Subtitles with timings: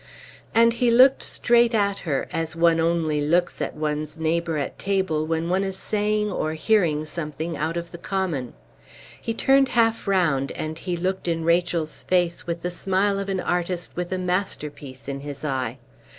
[0.55, 5.27] And he looked straight at her, as one only looks at one's neighbor at table
[5.27, 8.53] when one is saying or hearing something out of the common;
[9.21, 13.39] he turned half round, and he looked in Rachel's face with the smile of an
[13.41, 15.77] artist with a masterpiece in his eye.